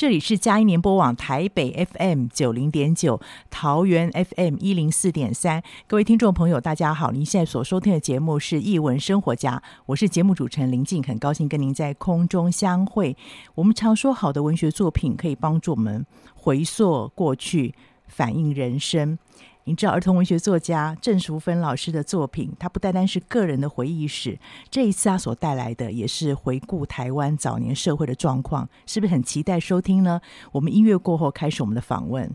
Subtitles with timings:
[0.00, 3.20] 这里是嘉音联播网台北 FM 九零点九，
[3.50, 5.62] 桃园 FM 一零四点三。
[5.86, 7.10] 各位听众朋友，大家好！
[7.10, 13.14] 您现在所收听的节目是《译文生活家》，我是节目主持人林静，很高兴跟您在空中相会。
[13.54, 17.74] 我们常说，好的文学作品可以帮助我们回溯过去，
[18.06, 19.18] 反映人生。
[19.64, 24.38] 你知道儿童文学作家郑淑芬老师的作品，它不单单是个人的回忆史，
[24.70, 30.20] 这一次他所带来的也是回顾台湾早年社会的状况，是不是很期待收听呢？
[30.52, 32.34] 我们音乐过后开始我们的访问。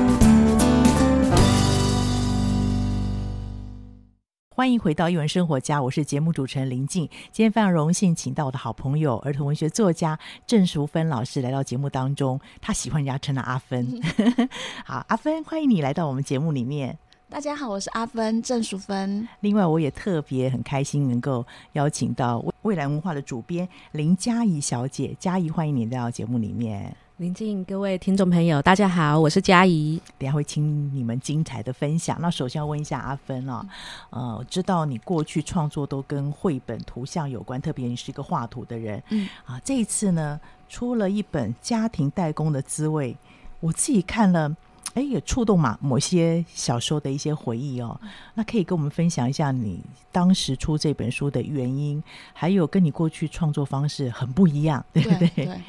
[4.61, 7.09] 欢迎回到一文生活家，我是节目主持人林静。
[7.31, 12.39] 今天非常荣幸，请到我的好朋友儿童文学作家郑淑芬老师来到节目当中。
[12.61, 13.99] 他喜欢人家称他阿芬。
[14.85, 16.95] 好，阿芬，欢迎你来到我们节目里面。
[17.27, 19.27] 大家好，我是阿芬郑淑芬。
[19.39, 25.15] 另外，我也特别很开心能够邀请到未来文化的主编林佳怡小姐。
[25.17, 26.95] 佳怡，欢迎你来到节目里面。
[27.21, 30.01] 林静，各位听众朋友，大家好，我是佳怡。
[30.17, 32.17] 等下会听你们精彩的分享。
[32.19, 33.63] 那首先要问一下阿芬啊，
[34.09, 43.13] 呃，我知道你过去创作都跟绘本图像有关，特别你是一个画图的人，嗯啊，这一次呢出了一本《家庭代工的滋味》，
[43.59, 44.57] 我自己看了，
[44.95, 48.01] 哎，也触动嘛某些小时候的一些回忆哦。
[48.33, 49.79] 那可以跟我们分享一下你
[50.11, 52.03] 当时出这本书的原因，
[52.33, 55.27] 还有跟你过去创作方式很不一样，对不对？
[55.35, 55.61] 对对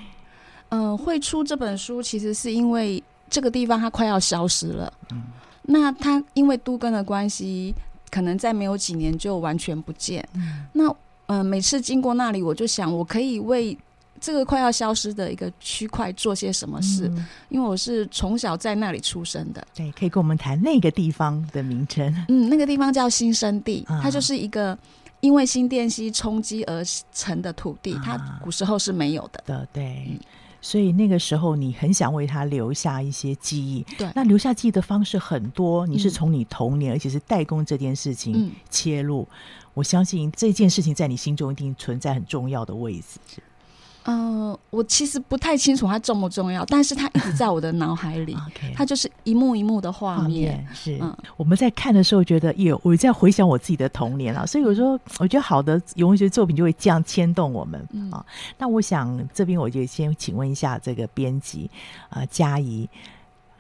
[0.73, 4.93] 嗯、呃，会出这本书其实是因为这个地方它快要消失了。
[5.11, 5.23] 嗯，
[5.63, 7.75] 那它因为都更的关系，
[8.11, 10.27] 可能再没有几年就完全不见。
[10.35, 10.89] 嗯，那
[11.27, 13.77] 嗯、呃，每次经过那里，我就想，我可以为
[14.19, 17.07] 这个快要消失的一个区块做些什么事？
[17.09, 19.67] 嗯、因为我是从小在那里出生的。
[19.75, 22.15] 对，可以跟我们谈那个地方的名称。
[22.29, 24.77] 嗯，那个地方叫新生地，啊、它就是一个
[25.21, 26.83] 因为新店溪冲击而
[27.13, 29.43] 成的土地，啊、它古时候是没有的。
[29.47, 30.07] 的对。
[30.09, 30.19] 嗯
[30.63, 33.85] 所以那个时候，你很想为他留下一些记忆。
[33.99, 35.87] 对，那留下记忆的方式很多。
[35.89, 39.23] 你是从你童年，嗯、而且是代工这件事情切入。
[39.23, 39.37] 嗯、
[39.75, 43.19] 我相信这件事情在你心中一定存在很重要的位置。
[44.05, 48.37] 嗯、呃，我其实不太清楚它重不重要，但是它一直在我的脑海里。
[48.75, 50.67] 它就是一幕一幕的画面。
[50.75, 58.25] 是，嗯、我们在看的时候觉得，有我在回想我自己的童年啊，所以有时候我觉得好的有文学作品就会这样牵动我们、嗯、啊。
[58.59, 61.71] 那我想这边我就先请问一下这个编辑
[62.09, 62.89] 啊，佳怡，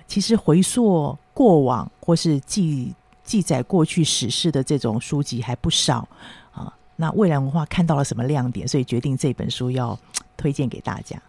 [0.09, 2.93] 其实回溯过往或是记
[3.23, 6.09] 记载过去史事的这种书籍还不少
[6.53, 6.73] 啊。
[6.97, 9.97] 那未来文化看到了什么亮点，所以决定这本书要。
[10.37, 11.20] 推荐给大家。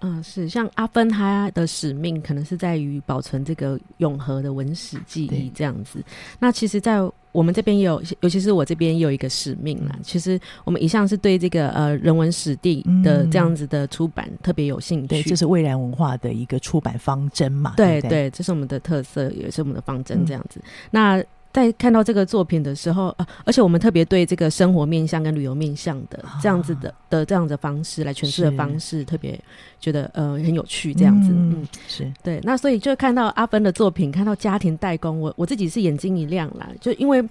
[0.00, 6.04] 嗯，是像阿芬他的使命，可能是在于保存这个永和的文史记忆这样子。
[6.38, 6.98] 那其实，在
[7.32, 9.92] 我们这边也有，尤其是我这边也有一个使命啦。
[9.94, 15.06] 嗯、其实我们一向是对这个呃人文史地的这样子的出版特别有兴趣。
[15.06, 17.72] 对，这是未来文化的一个出版方针嘛？
[17.74, 20.60] 对对，对，这是我们的特色，也是我们的方针这样子。
[20.62, 29.38] 嗯、那在看到这个作品的时候，啊，而且我们特别对这个生活面向跟旅游面向的这样子的、啊、的这样的方式来诠释的方式，特别
[29.78, 31.68] 觉得呃很有趣，这样子，嗯，嗯。
[31.86, 32.12] 是。
[32.24, 32.40] 对。
[32.42, 37.24] 那所以就看到阿芬的作品，看到家庭代工，我我自己是眼睛一亮啦，就因为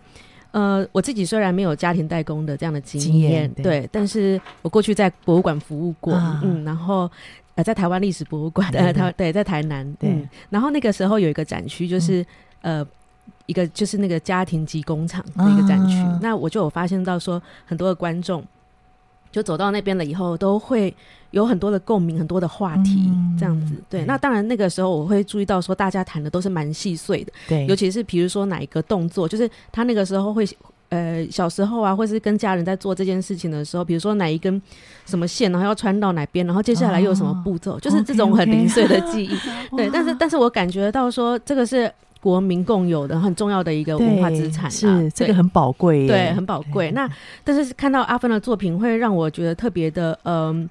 [0.51, 7.11] 呃我自己虽然没有家庭代工的这样的经验，对，对，但是我过去在博物馆服务过，啊、嗯，然后
[7.55, 12.21] 呃在台湾历史博物馆，呃台对在台南，对、嗯，然后那个时候有一个展区，就是、
[12.61, 12.87] 嗯、呃。
[13.45, 18.42] 一个就是那个家庭及工厂的一个展区，啊、那我就有发现到说，很多的观众
[19.31, 20.95] 就走到那边了以后，都会
[21.31, 23.73] 有很多的共鸣，很多的话题，这样子。
[23.73, 30.47] 嗯、对，对那当然那个时候我会注意到说，大家谈的都是蛮细碎的，对，尤其是比如说哪一个动作，就是他那个时候会
[30.87, 34.61] 呃小时候啊，或是跟家人在做这件事情的时候，比如说哪一根
[35.06, 39.35] 什么线，然后要穿到哪边，然后接下来又有什么步骤，哦、就是这种很零碎的记忆。
[39.35, 41.92] okay, okay 对，但是 但是我感觉到说，这个是。
[42.23, 46.89] 国民共有的很重要的一个文化资产，是这个很宝贵，对，很宝贵。
[46.92, 47.09] 那
[47.44, 50.69] 但是看到阿芬的作品，会让我觉得特别的，嗯、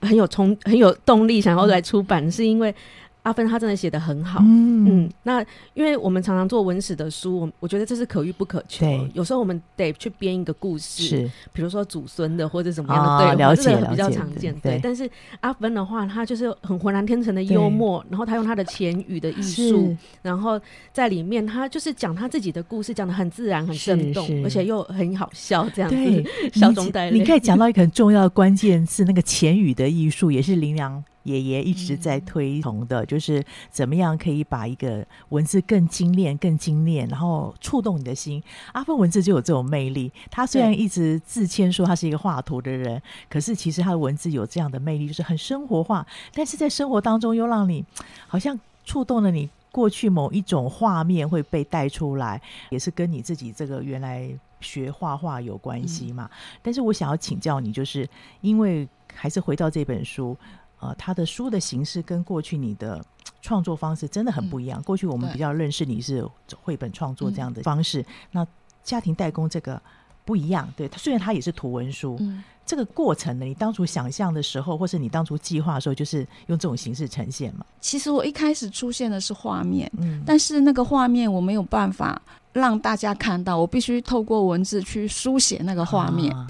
[0.00, 2.74] 呃，很有冲，很有动力，想要来出版，嗯、是因为。
[3.22, 8.86] 阿芬他真的写的很好，嗯，嗯，那因为我们常常做文史的书，我我觉得这是可遇不可求。
[8.86, 14.58] 对，有时候我们得去编一个故事，是，比如说祖孙的或者什么样的，对，了解，比较常见。
[14.60, 15.08] 对，但是
[15.40, 20.60] 阿芬的话，他就是很浑然天成的幽默，然后他用他的浅语的艺术，然后
[20.92, 26.24] 在里面他就是讲他自己的故事，讲的很自然、很生动，而且又很好笑，这样子。
[26.54, 27.18] 笑中带泪。
[27.18, 31.04] 你可以讲 到一个很重要的关键是那个浅语的艺术，也是林良。
[31.24, 38.42] 爷爷一直在推崇的，就是怎么样可以把一个文字更精炼、更精炼，然后触动你的心。
[38.72, 40.10] 阿芬文字就有这种魅力。
[40.30, 47.84] 他虽然一直自谦说他是一个画图的人，可是其实他的文字有这样的魅力，就是很生活化，但是在生活当中又让你
[48.26, 54.28] 好像触动了你过去某一种画面会被带出来，也是跟你自己这个原来
[54.60, 56.28] 学画画有关系嘛。
[56.32, 58.08] 嗯、但是我想要请教你，就是
[58.40, 60.36] 因为还是回到这本书，
[60.80, 63.04] 呃，他的书的形式跟过去你的
[63.42, 64.80] 创作方式真的很不一样。
[64.80, 66.26] 嗯、过去我们比较认识你是
[66.62, 68.46] 绘本创作这样的方式，嗯、那
[68.82, 69.80] 家庭代工这个
[70.24, 70.68] 不一样。
[70.76, 72.16] 对，它虽然它也是图文书。
[72.20, 77.66] 嗯这个过程呢，你当初想象的时候，或是你当初计划的时候，就是用这种形式呈现嘛？
[77.80, 82.22] 其实我一开始出现的是画面，嗯，但是那个画面我没有办法
[82.52, 86.32] 让大家看到，我必须透过文字去书写那个画面。
[86.32, 86.46] 啊、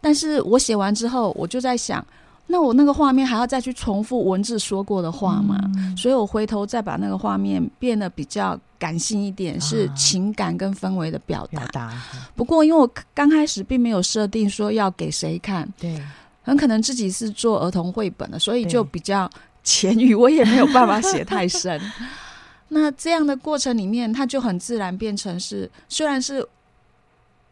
[0.00, 2.02] 但是我写完之后，我就在想。
[2.50, 5.58] 那我那个画面还要再去重复文字说过的话吗？
[5.76, 11.58] 嗯、所以我回头再把那个画面变得比较感性一点，啊、是情感跟氛围的表达。
[11.58, 12.02] 表达
[12.34, 16.02] 不过因为我刚开始并没有设定说要给谁看，对，
[16.42, 19.30] 很可能自己是做儿童绘本的，所以就比较
[19.62, 21.78] 浅语， 我也没有办法写太深。
[22.68, 26.48] 那这样的过程里面，它就很自然变成是，虽然是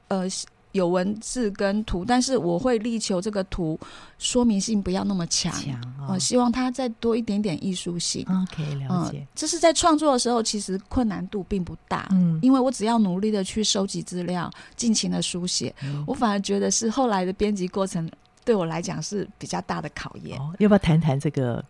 [0.09, 0.27] 呃。
[0.77, 3.79] 有文字跟图，但是我会力求这个图
[4.19, 5.53] 说明性不要那么强，
[5.99, 8.25] 我、哦呃、希望它再多一点点艺术性。
[8.43, 9.27] OK，了解。
[9.35, 18.09] 这、呃、是在创作的时候，其实困难度并不大，嗯，因为我只要努力的去收集资料，尽情的书写，嗯、我反而觉得是后来的编辑过程
[18.45, 20.39] 对我来讲是比较大的考验。
[20.39, 21.65] 哦、要不要谈谈这个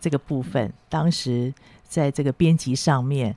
[0.00, 0.72] 这个部分？
[0.88, 1.54] 当时
[1.88, 3.36] 在这个编辑上面。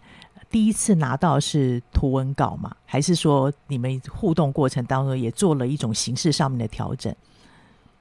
[0.50, 2.76] 第一次拿到是图文稿吗？
[2.86, 7.14] 还是说你们互动过程当中也做了一种形式上面的调整？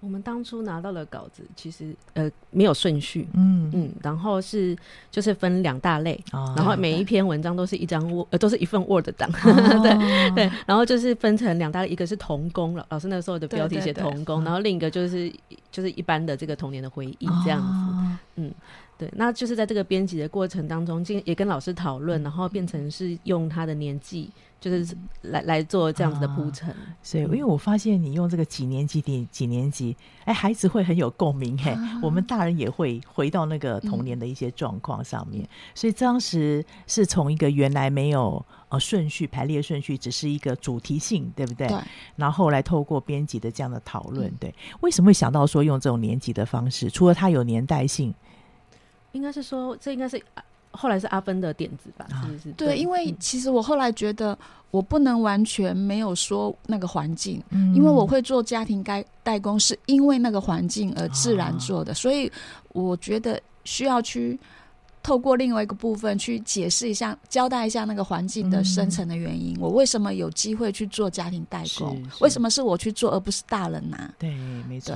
[0.01, 3.69] 我们当初拿到的稿子其实呃没有顺序，嗯。
[3.75, 4.77] 嗯，然后是
[5.11, 15.29] 就是分两大类，哦、然后每一篇文章都是一张 Word，呃都是一份 Word 档，哦、 对对，然后就是分成两大类，一个是童工了，老师那时候的标题写童工，然后另一个就是
[15.73, 18.55] 就是一般的这个童年的回忆这样子，哦、嗯。
[18.99, 24.29] 对，那就是在这个编辑的过程当中，也跟老师讨论，然后变成是用他的年纪，
[24.61, 26.75] 就是来来做这样子的铺陈。
[27.01, 35.45] 所以，因为我发现你用这个几年级几几年级，哎，孩子会很有共鸣，嘿，啊、我们大人也会回到那个童年的一些状况上面。
[35.45, 41.69] 嗯、所以当时是从一个原来没有呃顺序排列顺序，只是一个主题性，对不对？
[41.69, 41.79] 对。
[42.17, 46.91] 然后后来透过编辑的这样的讨论，对，为什么会想到说用这种年级的方式？
[46.91, 48.13] 除了它有年代性。
[49.13, 50.23] 应该是说，这应该是
[50.71, 52.07] 后来是阿芬的点子吧？
[52.27, 52.53] 是不是？
[52.53, 54.37] 对，因为其实我后来觉得，
[54.71, 62.31] 我不能完全没有说那个环境，嗯、因为我会做家庭代代工，是因为那个环境而自然做的，哦、所以
[62.73, 64.39] 我觉得需要去。
[65.09, 69.55] 透过另外一个部分去解释一下，交代一下那个环境的深层的原因。
[69.55, 71.99] 嗯、我为什么有机会去做家庭代工？
[72.21, 74.15] 为什么是我去做，而不是大人拿、啊？
[74.19, 74.35] 对，
[74.69, 74.95] 没错。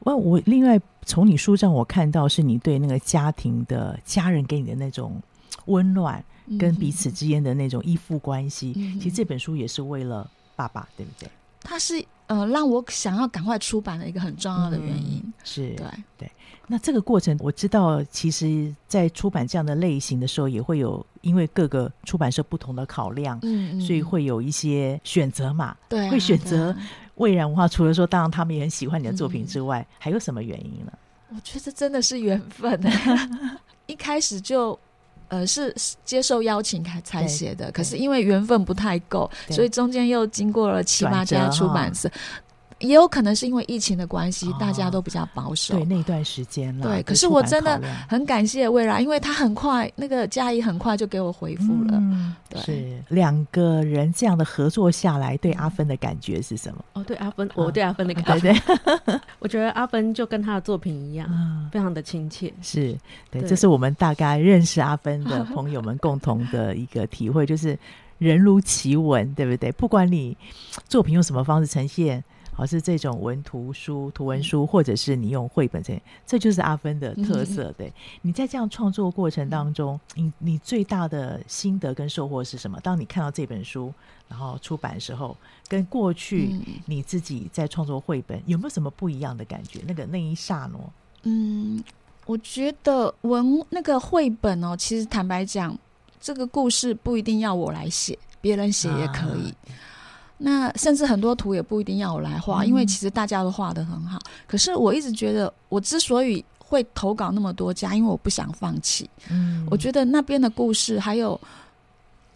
[0.00, 5.22] 我我另外从你书上我看到，是你对那个家庭的家人给你的那种
[5.66, 6.24] 温暖，
[6.58, 8.72] 跟彼此之间的那种依附关系。
[8.74, 11.30] 嗯、其实这本书也是为了爸爸，对不对？
[11.60, 15.22] 他是呃，让我想要赶快出版的一个很重要的原因。
[15.24, 15.86] 嗯、是对
[16.18, 16.30] 对。
[16.68, 26.74] 那这个过程，我知道，其实，在出版这样的类型的时候，也会有因为各个出版社不同的考量，嗯，嗯，所以会有一些选择嘛，对、啊，会选择
[27.14, 27.68] 蔚 然文化。
[27.68, 30.92] 除了说，当然他们也很喜欢你的作品之外，嗯、还有什么原因呢？
[31.28, 32.80] 我觉得真的是缘分。
[33.86, 34.76] 一开始就，
[35.28, 42.10] 呃，是接受邀请才才写的，可是因为缘分不太够，所以中间又经过了七八家出版社。
[42.80, 45.74] 也有可能是因为疫情的关系，哦、大家都比较保守。
[45.74, 46.86] 对那段时间了。
[46.86, 51.92] 对，可是我真的很感谢未来，因为他很快，那个嘉怡很快就给我回复了。
[51.92, 52.60] 嗯，对。
[52.60, 56.84] 是两个人这样的合作下来，对阿芬的感觉是什么？
[56.92, 58.54] 哦，对阿芬，我对阿芬的感觉，
[59.40, 62.52] 我觉得阿芬就跟他的作品一样，嗯、非常的亲切。
[62.60, 62.94] 是
[63.30, 67.78] 对，对这是我们大概认识阿芬的朋友们共同的一个体会，就是
[68.18, 69.72] 人如其文，对不对？
[69.72, 70.36] 不管你
[70.88, 72.22] 作品用什么方式呈现。
[72.56, 77.72] 而是这种文图书、图文书，或者是你用绘本这，这就是阿芬的特色。
[77.76, 82.80] 对，你在这样创作过程当中，你你最大的心得跟收获是什么？
[82.80, 83.92] 当你看到这本书
[84.28, 85.36] 然后出版的时候，
[85.68, 89.80] 跟过去你自己在创作绘本有没有什么不一样的感觉？
[89.86, 90.78] 那个那一刹那，
[91.24, 91.84] 嗯，
[92.24, 95.76] 我觉得文那个绘本哦，其实坦白讲，
[96.20, 99.50] 这个故事不一定要我来写，别人写也可以。
[99.50, 99.56] 啊
[100.38, 104.18] 那甚至很多图也不一定要我来画，嗯、因为其实大家都画的很好。
[104.46, 109.08] 可是我一直觉得，我之所以会投稿那么多家，因为我不想放弃。
[109.30, 111.40] 嗯，我觉得那边的故事，还有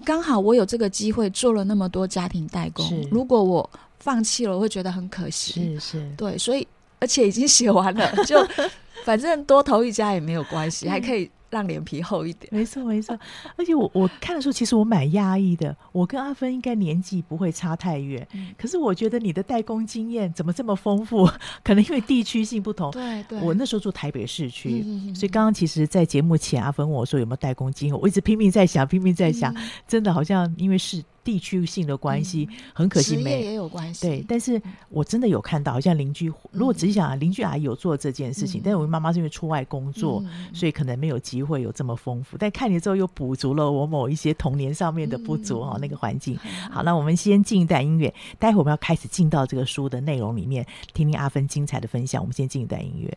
[0.04, 3.06] 刚好我有这个机会做了那么多家庭代工。
[3.10, 5.78] 如果我放弃了，我会觉得很可惜。
[5.78, 6.66] 是是，对，所以
[7.00, 8.36] 而且已经写完了，就
[9.04, 12.48] 反正多投一家也没有关系， 还可以让脸皮厚一点。
[12.52, 13.18] 没错，没错。
[13.56, 15.76] 而且我我看的时候，其实我蛮压抑的。
[15.92, 21.28] 我跟阿芬应该年纪不会差太远，嗯、可是我觉得你的代工经验怎么这么丰富？
[21.62, 22.90] 可能因为地区性不同。
[22.92, 23.40] 对对。
[23.40, 31.02] 我那时候住台北市区，嗯、所以刚刚其实，在节目前，阿芬问我说有没有代工经验，我一直拼命在想，拼命在想，嗯、真的好像因为是。
[31.22, 34.06] 地区性的关系、嗯、很可惜没，也有关系。
[34.06, 42.36] 对，但是我真的有看到，好像邻居，嗯、如果仔细想啊，邻居阿姨有做这件事情，嗯、但是我妈妈是因为出外工作，嗯、所以可能没有机会有这么丰富。
[42.38, 46.38] 但看你之后，又补足了我某一些童年上面的不足哈、那个环境。
[46.44, 52.20] 嗯、好，那我们先进一段音乐，待会我们要开始进到这个书的内容里面，听听阿芬精彩的分享。
[52.22, 53.16] 我们先进一段音乐。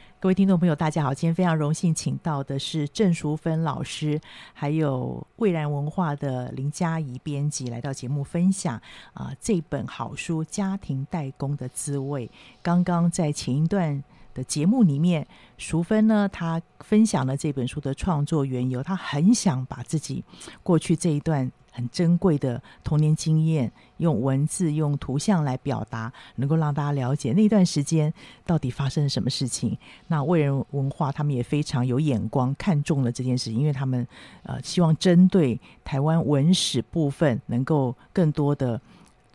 [0.21, 1.11] 各位听众朋友，大家好！
[1.11, 4.21] 今天非常荣幸请到的是郑淑芬老师，
[4.53, 8.79] 还有蔚然文化的林佳怡编辑来到节目分享
[9.13, 12.27] 啊、这本好书《家庭代工的滋味》。
[12.61, 14.03] 刚刚在前一段
[14.35, 20.23] 的节目里面，淑芬呢，她分享了这本书的创作缘由，她很想把自己
[20.61, 21.51] 过去这一段。
[21.71, 28.13] 很珍贵的童年经验，用文字、用图像来表达，能够让大家了解那段时间
[28.45, 29.77] 到底发生了什么事情。
[30.07, 34.07] 那为人文化他们也非常有眼光，看中了这件事情，因为他们
[34.43, 38.79] 呃希望针对台湾文史部分，能够更多的。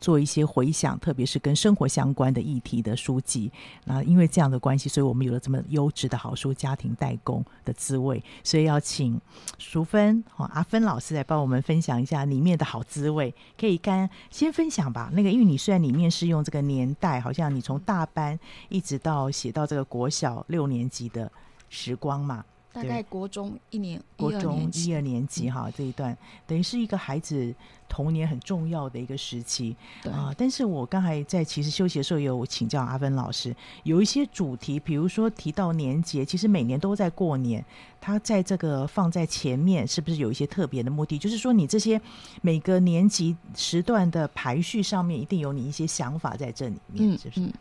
[0.06, 3.50] 做一些回想，特别是跟生活相关的议题的书籍。
[3.86, 8.20] 那因为这样的关系，所以我们有了这么优质的好书《家庭代工的滋味》。
[8.44, 9.20] 所以要请
[9.58, 13.34] 淑芬、阿芬老师来帮我们分享一下里面的好滋味。
[13.58, 15.10] 可以干先分享吧。
[15.12, 18.38] 那个，因为你虽然里面是用这个年代，好像你从大班
[18.68, 21.28] 一直到写到这个国小六年级的
[21.68, 22.44] 时光嘛。
[22.76, 26.14] 大概国中一年，国中一二年级哈，这一段
[26.46, 27.54] 等于是一个孩子
[27.88, 30.30] 童年很重要的一个时期啊。
[30.36, 37.64] 但是我刚才在其实休息的时候有请教阿芬老师，有一些主题，比如说提到年节，其实每年都在过年，
[37.98, 41.16] 他在这个放在前面，是不是有一些特别的目的？
[41.16, 41.98] 就是说你这些
[42.42, 47.40] 每个年级时段的排序上面，一定有你一些想法在这里面，是不是？
[47.40, 47.52] 嗯，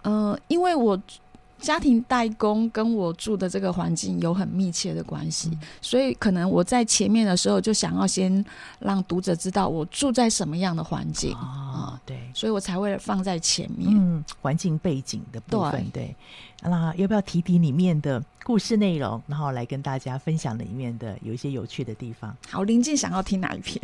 [0.00, 0.98] 呃，因为我。
[1.58, 8.44] 家庭代工跟我住的这个环境有很密切的关系，嗯，所以可能我在前面的时候就想要先
[8.78, 13.90] 让读者知道我住在什么样的环境啊，对，所以我才会放在前面。
[13.92, 16.16] 嗯，环境背景的部分，对，对。
[16.62, 22.34] 那要不要提提里面的故事内容，然后来跟大家分享里面的有一些有趣的地方？
[22.48, 23.80] 好，林静想要听哪一篇？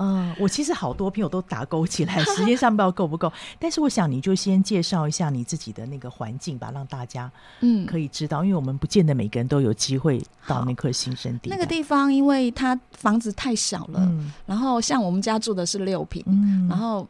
[0.00, 3.30] 嗯，我其实好多朋友都打勾起来，时间上不知道够不够。
[3.60, 11.50] 但是我想你就先介绍一下你自己的那个环境吧，让大家嗯可以知道，嗯，因为我们不见得每个人都有机会到那颗新生地。
[11.50, 17.06] 那个地方，因为它房子太小了，嗯，然后像我们家住的是六平，嗯，然后。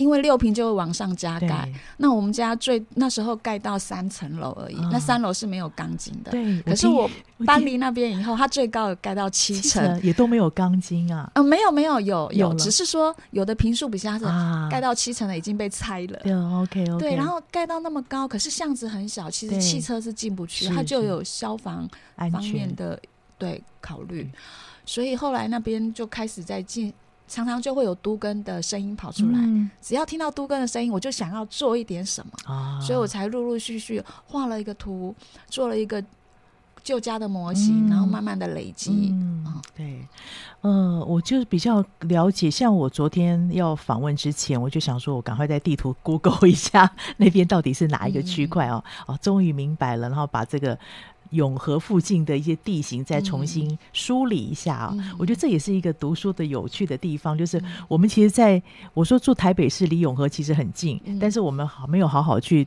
[0.00, 6.30] 因为六平就会往上加盖，那我们家最那时候盖到三层楼而已，哦，那三楼是没有钢筋的。
[6.30, 7.08] 对，可是我
[7.44, 11.30] 搬离那边以后，它最高有盖到七层，也都没有钢筋啊。
[11.34, 14.24] 嗯，没有没有有有，只是说有的平数比较是，
[14.70, 16.18] 盖到七层的已经被拆了。
[16.22, 16.98] 对，OK OK。
[16.98, 21.86] 对，然后盖到那么高，可是巷子很小，其实汽车是进不去，它就有消防
[22.32, 22.98] 方面的
[23.36, 24.30] 对考虑，
[24.86, 26.90] 所以后来那边就开始在进。
[27.30, 35.14] 常常就会有都根的声音跑出来，嗯，只要听到都根的声音，我就想要做一点什么，啊，所以我才陆陆续续画了一个图，
[35.48, 36.02] 做了一个
[36.82, 39.10] 旧家的模型，嗯，然后慢慢的累积。
[39.12, 40.08] 嗯，嗯对，
[40.62, 50.76] 嗯，呃，我就是比较了解，像我昨天要访问之前，我就想说，我赶快在地图 Google 一下那边到底是哪一个区块哦，嗯，哦，终于明白了，然后把这个。
[51.30, 57.36] 永和附近的一些地形再重新梳理一下啊、嗯，我觉得这也是一个读书的有趣的地方。
[57.36, 58.62] 就是我们其实在
[58.94, 62.66] 我说住台北市离永和其实很近，嗯、但是我们好没有好好去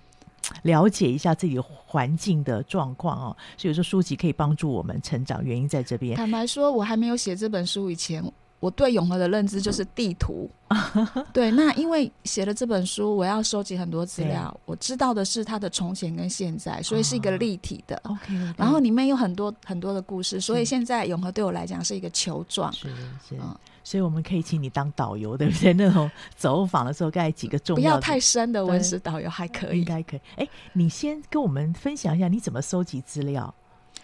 [0.63, 3.37] 了解一下自己环境的状况哦。
[3.57, 6.15] 所以说书籍可以帮助我们成长，原因在这边。
[6.15, 8.23] 坦白说，我还没有写这本书以前。
[8.63, 10.49] 我对永和的认知就是地图，
[11.33, 11.51] 对。
[11.51, 17.99] 那因为写了这本书，我要收集很多资料，我知道的是它的从前跟现在，所以是一个立体的。
[18.05, 18.53] OK，, okay.
[18.55, 22.71] 然后里面有很多很多的故事，所以现在永和对我来讲是一个球状。
[22.71, 22.87] 是
[23.27, 25.73] 是、嗯，所以我们可以请你当导游，对不对？
[25.73, 30.21] 那种走访的时候，该几个重要的，不要太深的文史导游还可以，应该可以。
[30.37, 33.53] 哎，你先跟我们分享一下你怎么收集资料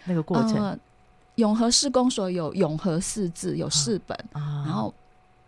[0.04, 0.56] 那个过程。
[0.56, 0.78] 呃
[1.40, 4.94] 永和市公所有永和四字，有四本，啊、然后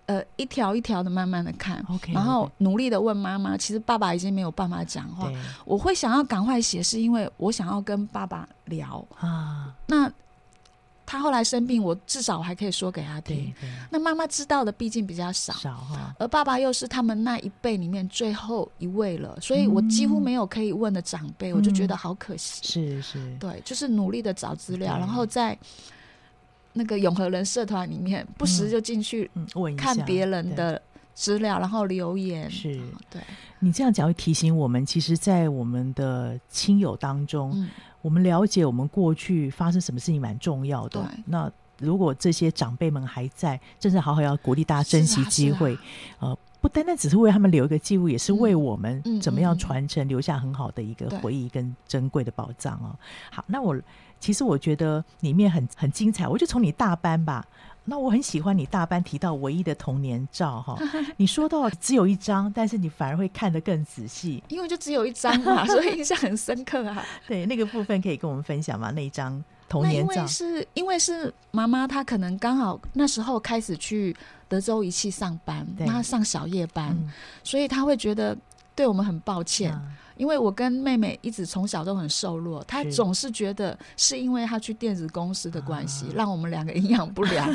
[0.06, 3.56] 呃一条一条的慢慢的看，okay, 然后努力的问妈妈。
[3.56, 5.30] 其实爸爸已经没有办法讲话，
[5.64, 9.72] 我会想要赶快写，是因为我想要跟爸爸聊啊。
[9.86, 10.10] 那
[11.04, 13.52] 他后来生病，我至少我还可以说给他听。
[13.90, 16.14] 那妈妈知道的毕竟比较少，少哈。
[16.18, 22.60] 而爸爸又是他们那一辈里面最后一位了，所以我几乎没有可以问的长辈，嗯、我就觉得好可惜。
[22.62, 25.58] 是是，对，就是努力的找资料，然后在
[26.72, 29.30] 那个永和人社团里面，不时就进去
[29.76, 30.80] 看别人的
[31.14, 32.50] 资料，然后留言。
[32.50, 33.20] 是，对。
[33.58, 37.52] 你这样讲会提醒我们，其实，在我们的亲友当中。
[37.54, 37.68] 嗯
[38.02, 41.02] 我们了解我们过去发生什么事情蛮重要的。
[41.24, 45.78] 那如果这些长辈们还在，真是好好要鼓励大家珍惜机会，啊
[46.18, 52.94] 啊、呃，不单单只是为他们留一个记录，也是为我们怎么样传承，留下很好的一个回忆跟珍贵的宝藏哦。
[53.30, 53.76] 好，那我
[54.20, 57.44] 其实我觉得里面很很精彩，我就从你大班吧。
[57.84, 60.78] 那我很喜欢你大班提到唯一的童年照哈，
[61.18, 67.04] 你说到只有一张，但是你反而会看得更仔细，因为就只有一张嘛， 所以印象很深刻啊。
[67.26, 68.90] 对，那个部分可以跟我们分享吗？
[68.90, 74.16] 那一张童年照，因为是因为是妈妈，她可能刚好那时候开始去
[74.48, 77.10] 德州仪器上班，她上小夜班，嗯、
[77.42, 78.36] 所以她会觉得
[78.76, 79.72] 对我们很抱歉。
[79.74, 87.52] 嗯因为我跟妹妹一直从小都很瘦弱，她总是觉得是因为她去电子公司的关系，让我们两个营养不良。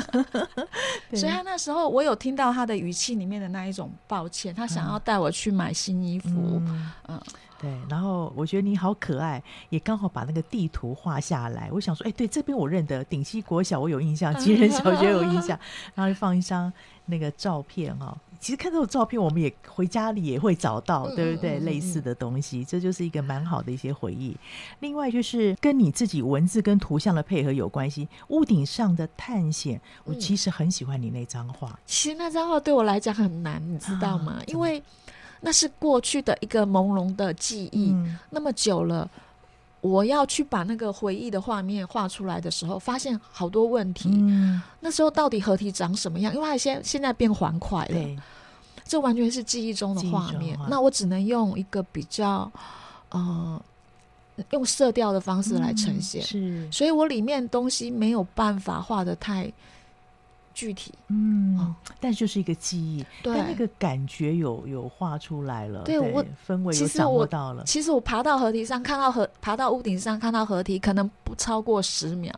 [1.16, 6.28] 所以她那时候我有听到她的语气里面的那一种抱歉，她想要带我去买新衣服。
[6.28, 7.20] 嗯，嗯
[7.58, 7.74] 对。
[7.88, 11.70] 然后我觉得你好可爱，也刚好把那个地图画下来。
[11.72, 15.58] 我想说，哎，对，这边我认得顶溪国小，我有印象；吉 人小学有印象。
[15.94, 16.70] 然后就放一张
[17.06, 18.14] 那个照片哈。
[18.40, 21.58] 其实看这种照片，我们也回家里也会找到，对不对？
[21.60, 24.36] 类似的东西，这就是一个蛮好的一些回忆。
[24.80, 28.08] 另外就是跟你自己文字跟图像的配合有关系。
[28.28, 31.78] 屋顶上的探险，我其实很喜欢你那张画。
[31.84, 34.40] 其实那张画对我来讲很难，你知道吗？
[34.46, 34.82] 因为
[35.40, 37.94] 那是过去的一个朦胧的记忆，
[38.30, 39.10] 那么久了。
[39.80, 44.08] 我要去把那个回忆的画面画出来的时候，发现好多问题。
[44.12, 46.34] 嗯、那时候到底合体长什么样？
[46.34, 48.22] 因为它现现在变环块了，
[48.84, 50.58] 这完全是记忆中的画面。
[50.68, 52.50] 那我只能用一个比较
[53.10, 53.62] 呃
[54.50, 59.52] 用色调的方式来呈现，嗯、是，所以我里面东西没有办法画的太。
[60.58, 65.96] 具体，嗯，哦、但就是一个记忆，对，但那个感觉有有画出来了，对，
[66.44, 67.62] 氛围有掌握到了。
[67.64, 72.34] 其实我爬到河堤上，看到河，爬到屋顶上看到河堤，可能不超过十秒，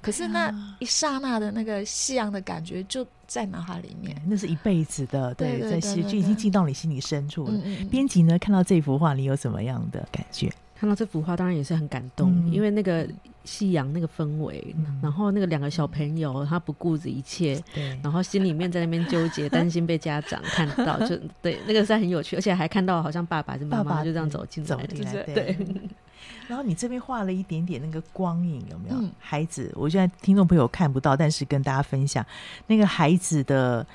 [0.00, 7.52] 可是那一刹那的那个夕阳的感觉就在脑海里面，那是一辈子的，对，在心就已经进到你心里深处了。
[7.90, 10.50] 编辑呢，看到这幅画，你有什么样的感觉？
[10.82, 13.08] 看到这幅画，当然也是很感动，嗯、因为那个
[13.44, 25.34] 夕阳那个氛围，嗯、然后那个两个小朋友，他不顾着一切，对，然后心里面在那边纠结， 担心被家长看到，就对，那个是很有趣，而且还看到好像爸爸是妈妈就这样走进来，走进来，对。
[25.34, 25.56] 对
[26.48, 28.96] 然后你这边画了一点点那个光影，有没有？
[28.96, 32.26] 嗯、孩子，我现在听众朋友看不到，但是跟大家分享
[32.66, 33.86] 那个孩子的。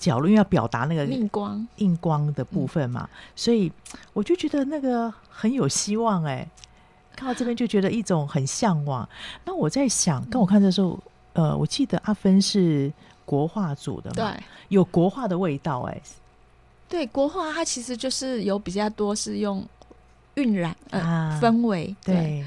[0.00, 3.70] 角落，因为要表达那个硬光、硬光的部分嘛，嗯、所以
[4.12, 6.48] 我就觉得那个很有希望哎、欸。
[7.14, 9.06] 看到这边就觉得一种很向往。
[9.44, 10.98] 那我在想，跟我看的时候，
[11.34, 12.90] 嗯、呃，我记得阿芬是
[13.26, 16.02] 国画组的嘛，对，有国画的味道哎、欸。
[16.88, 19.62] 对，国画它其实就是有比较多是用
[20.36, 22.14] 晕染呃、啊、氛围对。
[22.14, 22.46] 对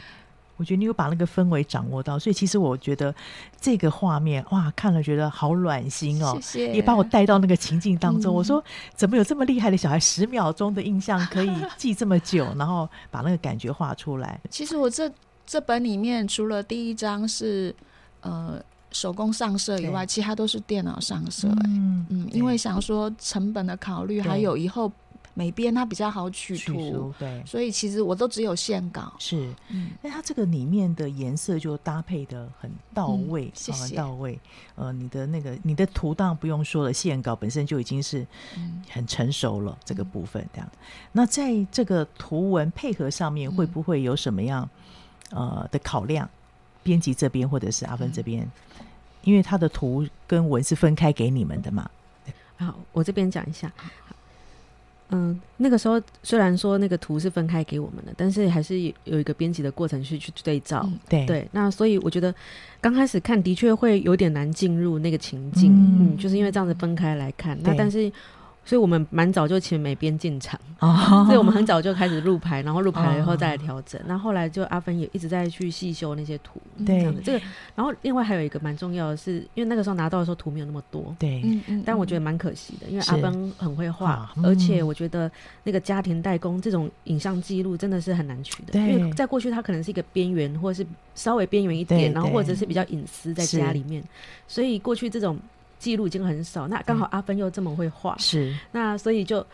[0.56, 3.14] 我觉得你有把那个氛围掌握到，所以其实我觉得
[3.60, 8.34] 这个画面哇，看了觉得好暖心哦，谢谢，也把我带到那个情境当中。
[8.34, 8.64] 嗯、我说
[8.96, 14.40] 怎么有这么厉害的小孩，十秒钟的印象可以记这么久，然后把那个感觉画出来。
[14.50, 15.12] 其实我这
[15.46, 17.76] 这本里面除了第一章是
[18.22, 18.62] 呃
[18.92, 21.48] 手工上色以外，其他都是电脑上色。
[21.66, 24.92] 嗯嗯，因为想说成本的考虑，还有以后。
[25.34, 29.14] 美编它比较好取图，取，对，所以其实我都只有线稿。
[29.20, 34.40] 是，嗯，那它这个里面的颜色就搭配的很到位，嗯、谢谢很到位。
[34.76, 38.26] 呃，你的那个你的图当然不用说了，线稿本身就已经是
[38.90, 40.70] 很成熟了，嗯、这个部分这样。
[41.12, 44.70] 那在这个图文配合上面，会不会有什么样
[45.32, 46.30] 呃的考量？
[46.84, 48.44] 编辑这边或者是阿芬这边，
[48.78, 48.86] 嗯、
[49.24, 51.90] 因为他的图跟文是分开给你们的嘛。
[52.58, 53.72] 好，我这边讲一下。
[55.10, 60.82] 嗯，那个时候虽然说那个图是分开给我们的，但是还是有一个编辑的过程去去对照。
[60.86, 62.34] 嗯、对对，那所以我觉得
[62.82, 67.58] 刚开始看的确会有点难进入那个情境，嗯，嗯，就是因为这样子分开来看。
[67.62, 68.12] 那但是。
[68.66, 74.02] 所以我们蛮早就请美编进场，哦、所以我们很早就开始录牌，然后录排了以后再来调整。
[74.06, 77.46] 那后，后来就阿芬也一直在去细修那些图，对，这个。
[77.76, 81.84] 然后另外还有一个蛮重要的是，因为那个时候拿到的时候图没有那么多，对，嗯嗯。
[81.86, 85.30] 但我觉得蛮可惜的，因为阿芬很会画，嗯、而且我觉得
[85.64, 94.02] 那个家庭代工这种影像记录真的是很难取的，因为在过去它可能是一个边缘，或者是稍微边缘一点，然后或者是比较隐私在家里面，
[94.48, 95.38] 所以过去这种。
[95.84, 98.56] 记录已经很少，那刚好阿芬又这么会画，是。
[98.72, 99.46] 那所以就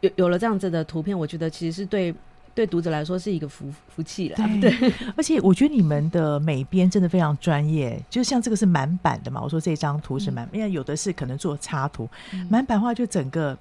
[0.00, 2.14] 有有了这样子的图片，我觉得其实是对
[2.54, 4.36] 对读者来说是一个福福气了。
[4.58, 4.74] 对，
[5.18, 12.08] 而且我觉得你们的美编真的非常专业，就像这个是满版的嘛，我说这张图是满，嗯、因为有的是可能做插图，
[12.48, 13.54] 满、嗯、版的话就整个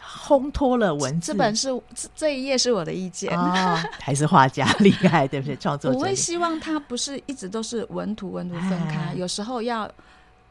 [0.00, 1.32] 烘托了文字。
[1.32, 3.32] 这本是这这一页是我的意见。
[3.38, 5.54] 哦，还是画家厉害，对不对？
[5.62, 9.88] 创作者，我会希望它不是一直都是文图文图分开，哎、有时候要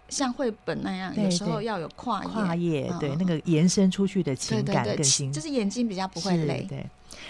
[0.10, 6.66] 像绘本那样，有时候要有跨页，跨页，对、嗯、那个延伸出去的情感更新，就是眼睛比较不会累。
[6.68, 6.86] 对，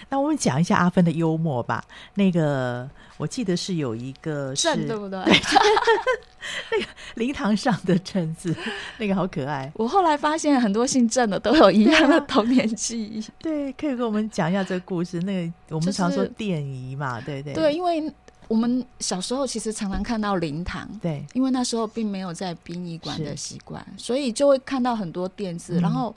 [0.09, 1.83] 那我们讲一下阿芬的幽默吧。
[2.15, 5.19] 那个我记得是有一个是正，对不对？
[6.71, 8.55] 那个灵堂上的镇子，
[8.97, 9.69] 那个好可爱。
[9.75, 13.23] 我后来发现很多姓郑的都有一样的童年记忆。
[13.39, 15.19] 对，可以跟我们讲一下这个故事。
[15.19, 18.11] 那个我们常说电仪嘛，对对对，因为
[18.49, 25.79] 我们小时候其实常常看到灵堂，对，因为那时候并没有在殡仪馆的习惯，所以就会看到很多奠字。
[25.79, 26.13] 然后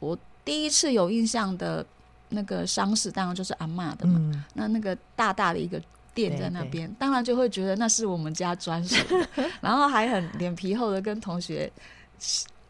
[0.00, 1.86] 我第一次有印象的
[2.30, 4.44] 那个丧事，当然就是阿嬷的嘛。
[4.54, 5.80] 那那个大大的一个。
[6.12, 8.96] 垫在那边，当然就会觉得那是我们家专属，
[9.62, 11.70] 然后还很脸皮厚的跟同学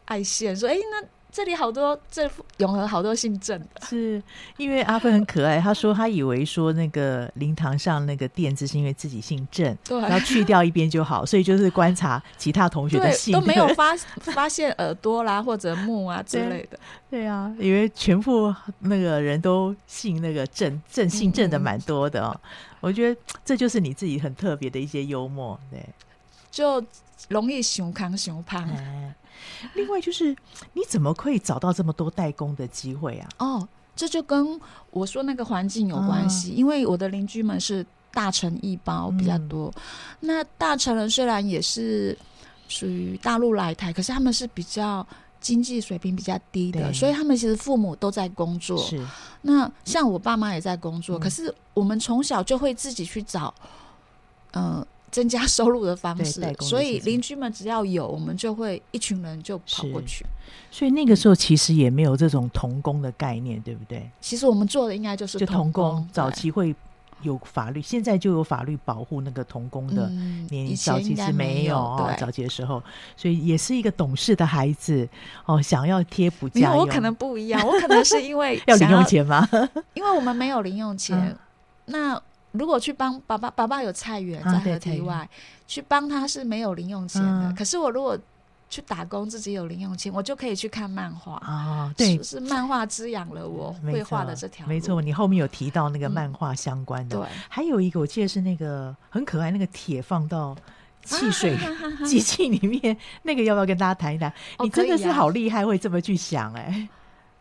[0.05, 4.21] 爱现说：“哎、欸，那。”这里好多，这永和好多姓郑的， 是
[4.57, 5.59] 因为阿芬很可爱。
[5.59, 16.77] 他说他以为说那个灵堂上那个垫子是因为自己姓郑，对，然后去掉一边就好，所以就是观察其他同学的姓都没有发发现耳朵啦或者木啊之类的。
[17.09, 22.31] 对啊，以为全部那个人都姓那个郑，郑姓郑的蛮多的哦。
[22.43, 22.49] 嗯、
[22.81, 25.85] 我觉得这就是你自己很特别的一些幽默，对，
[26.49, 26.83] 就
[27.29, 28.67] 容易熊康熊胖。
[28.69, 29.15] 哎
[29.75, 30.35] 另外就是，
[30.73, 33.29] 你怎么可以找到这么多代工的机会啊？
[33.39, 39.71] 哦，这就跟我说那个环境有关系，嗯、因为我的邻居们是大城一包比较多。
[39.75, 39.81] 嗯、
[40.21, 42.17] 那大城人虽然也是
[42.67, 45.05] 属于大陆来台，可是他们是比较
[45.39, 48.77] 经济水平比较低的，所以他们其实父母都在工作。
[48.77, 49.05] 是，
[49.41, 53.53] 那像我爸妈也在工作，嗯、可是我们从小就会自己去找，
[54.51, 54.87] 嗯、呃。
[55.11, 60.25] 增加收入的方式，所以邻居们只要有，我们就会一群人就跑过去。
[60.71, 64.09] 所以那个时候其实也没有这种童工的概念，对不对？
[64.21, 66.07] 其实我们做的应该就是童工。
[66.13, 66.73] 早期会
[67.23, 70.07] 有法律，现在就有法律保护那个童工的
[70.49, 70.75] 年龄。
[70.75, 72.81] 早期是没有哦，早期的时候，
[73.17, 75.07] 所以也是一个懂事的孩子
[75.45, 76.77] 哦，想要贴补家用。
[76.77, 79.47] 我可能不一样，我可能是因为 要零用钱吗？
[79.93, 81.37] 因为我们没有零用钱，
[81.85, 82.21] 那。
[82.51, 85.27] 如果去帮爸爸，爸爸有菜园在河堤外，
[85.67, 87.49] 去帮他是没有零用钱的。
[87.49, 88.17] 嗯、可是我如果
[88.69, 91.93] 去打工，自己有零用钱，我就可以去看漫画啊。
[91.97, 94.69] 对，是，是漫画滋养了我绘画的这条路。
[94.69, 97.17] 没错，你后面有提到那个漫画相关的。
[97.17, 100.55] 嗯、对，还有一个我记得是那个很可爱，那个铁放到
[101.03, 101.57] 汽水
[102.05, 104.31] 机器里面，那个要不要跟大家谈一谈？
[104.59, 106.89] 你真的是好厉害，会这么去想哎、欸。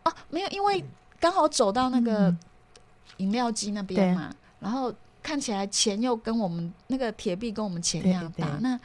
[0.04, 0.84] 哦，没有，因为
[1.18, 2.34] 刚好走到那个
[3.16, 4.32] 饮料机那边嘛。
[4.61, 8.78] 然后看起来钱又跟我们那个铁币跟我们钱一样大，那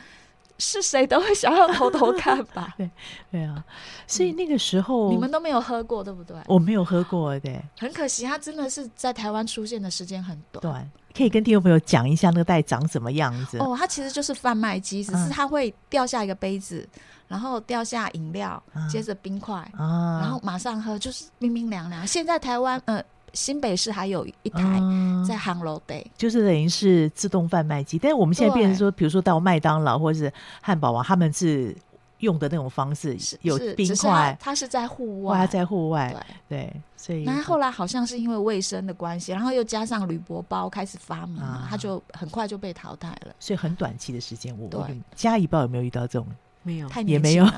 [0.57, 2.73] 是谁都会想要偷偷看吧？
[2.79, 2.89] 对
[3.29, 3.63] 对啊，
[4.07, 6.35] 所以那个时候、嗯、你们都没有喝过，对不对？
[6.47, 7.61] 我没有喝过，对。
[7.77, 10.61] 很可惜，它真的是在台湾出现的时间很短。
[10.61, 13.57] 短，可以跟听众朋友讲一下那个袋长什么样子？
[13.59, 22.07] 哦，它其实就是贩卖机，只是它会掉下一个杯子，嗯、然后掉下饮料，嗯、接着冰块，嗯、然后马上喝，就是冰冰凉凉。
[22.07, 23.03] 现在台湾，呃。
[23.35, 24.81] 新北市还有一台
[25.27, 27.99] 在航楼北，就是等于是自动贩卖机。
[27.99, 30.31] 但是我们现在变成说，比如说到麦当劳或者是
[30.61, 31.75] 汉堡王，他们是
[32.19, 36.15] 用的那种方式，有冰块，它是在户外，它在户外，
[36.47, 43.35] 对，所以那后来好像是因为卫生的关系，然后又加上铝箔包开始发明嘛，它就很快就被淘汰了。
[43.39, 46.25] 所以很短期的时间，我问嘉仪，不知道有没有遇到这种？
[46.63, 47.45] 没有，也没有。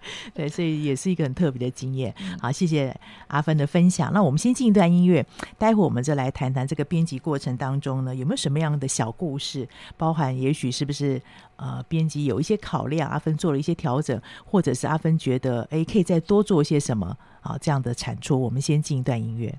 [0.34, 2.14] 对，所以也是一个很特别的经验。
[2.40, 2.94] 好，谢谢
[3.28, 4.12] 阿芬的分享。
[4.12, 5.24] 那我们先进一段音乐，
[5.58, 11.20] 待会儿我们再来谈谈这个编辑过程当中呢，有没有什么样的小故事，包含也许是不是
[11.56, 18.40] 呃，编辑有一些考量，阿芬做了一些调整，或者是阿芬觉得哎，可以再多做些什么啊，这样的产出。
[18.40, 19.58] 我们先进一段音乐。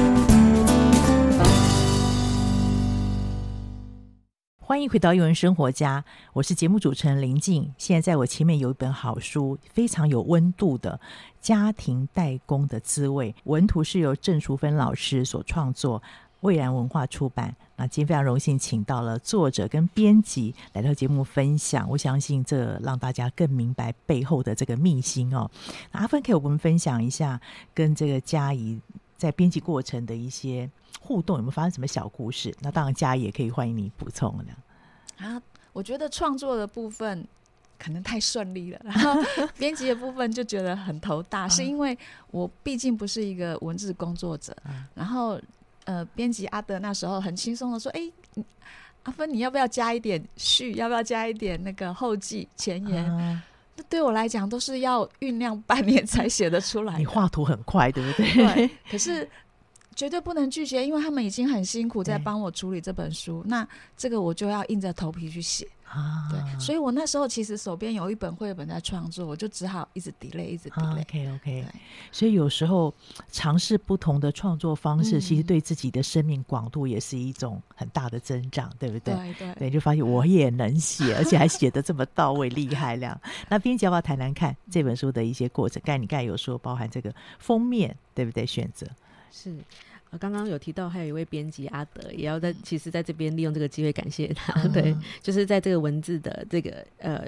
[4.71, 6.01] 欢迎回到《艺文生活家》，
[6.31, 7.73] 我是节目主持人林静。
[7.77, 10.97] 现在在我前面有一本好书，非常有温度的
[11.41, 16.01] 《家庭代工的滋味》，文图是由郑淑芬老师所创作，
[16.39, 17.53] 蔚然文化出版。
[17.75, 25.51] 那今天非常荣幸请到了作者跟编辑来到节目分享，我相信这让大家更明白背后的这个秘辛哦。
[25.91, 27.41] 那阿芬可以我们分享一下
[27.73, 28.79] 跟这个佳怡
[29.21, 30.69] 在编辑过程的一些。
[31.03, 32.55] 互动有没有发生什么小故事？
[32.59, 34.45] 那当然，佳仪也可以欢迎你补充了。
[35.17, 35.41] 啊，
[35.73, 37.27] 我觉得创作的部分
[37.79, 39.19] 可能太顺利了，然后
[39.57, 41.97] 编辑的部分就觉得很头大，是因为
[42.29, 44.55] 我毕竟不是一个文字工作者。
[44.93, 45.41] 然后，
[45.85, 48.01] 呃，编辑阿德那时候很轻松的说：“哎、
[48.35, 48.45] 欸，
[49.01, 50.75] 阿芬，你要不要加一点序？
[50.75, 53.41] 要不要加一点那个后记前言？”
[53.75, 56.97] 那对我来讲，都是要酝酿半年才写得出来。
[56.97, 58.33] 你画图很快，对不对？
[58.33, 59.27] 对，可是。
[60.01, 66.27] 绝对不能拒绝，因为他们已经很辛苦在帮我处理这本书，那这个我就要硬着头皮去写啊。
[66.31, 70.85] 对，所以我那时候其实手边有一本绘本在创作，我就只好一直 delay，一直 delay。
[70.85, 71.65] 啊、OK OK。
[72.11, 72.91] 所以有时候
[73.31, 79.13] 尝试不同的创作方式，嗯、其实对自己的生命广度也是一种很大的增长，对不对？
[79.13, 83.21] 对对，对，就发现我也能写，而且还写的这么到位，厉害了。
[83.47, 85.79] 那编辑要不要谈谈看这本书的一些过程？
[85.85, 88.47] 刚才你刚才有说包含这个封面，对不对？
[88.47, 88.87] 选择。
[89.33, 89.55] 是，
[90.11, 97.25] 呃，刚刚有提到还有一位编辑阿德，也要在其实在这边利用这个机会感谢他，嗯、 对，就是在这个文字的这个呃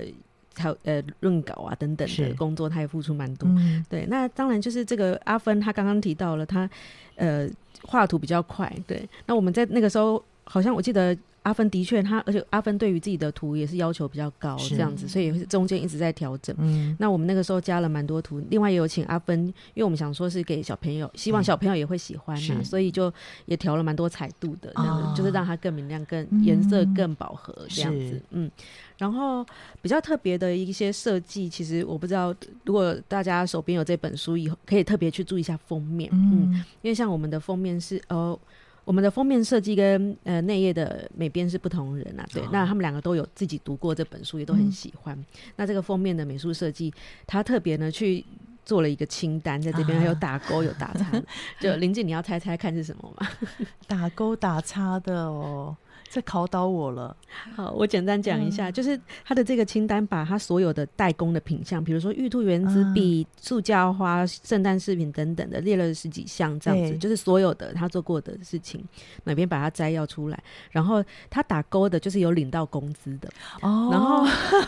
[0.56, 3.50] 还有呃润稿啊等等的工作，他也付出蛮多。
[3.50, 6.70] 嗯、对，那当然就是这个阿芬，他刚刚提到了他
[7.16, 7.50] 呃
[7.84, 11.18] 画图比较快，对，那我们在那个时候好像我记得。
[11.44, 16.56] 阿芬的确，他而且阿芬对于自己的图也是要求比较高，这样子，所以中间一直在调整。
[16.58, 23.14] 嗯，那我们那个时候加了蛮多图，另外也有请阿芬，因为我们想说是给小朋友，希望小朋友也会喜欢嘛，嗯、所以就
[23.46, 28.22] 也调了蛮多彩度的，这样子、哦、就是让它更明亮、更颜色更饱和这样子。
[28.30, 28.50] 嗯，
[28.98, 29.46] 然后
[29.82, 32.34] 比较特别的一些设计，其实我不知道，
[32.64, 36.10] 如果大家手边有这本书，以后可以特别去注意一下封面。
[36.14, 38.40] 嗯，嗯，因为像我们的封面是哦。
[38.86, 45.18] 我们的封面设计跟呃内页的美编是不同人啊，对，哦、那他们两个都有自己读过这本书，也都很喜欢。
[45.18, 45.26] 嗯、
[45.56, 46.94] 那这个封面的美术设计，
[47.26, 48.26] 他特别呢去
[48.66, 51.12] 做了一个清单，在这边还有打勾、有打叉。
[51.62, 53.28] 就林静，你要猜猜看是什么吗？
[53.88, 55.76] 打勾打叉的哦。
[56.14, 57.16] 这考倒我了。
[57.58, 68.84] 好，我简单讲一下，嗯、就是他的这个清单，把他所有的代工的品项，比如说玉兔原子笔、嗯、塑胶花、圣诞饰品等等的，列了十几项，这样子，就是所有的他做过的事情，
[69.24, 70.40] 哪边把它摘要出来，
[70.70, 73.28] 然后他打勾的，就是有领到工资的
[73.62, 74.24] 哦，然后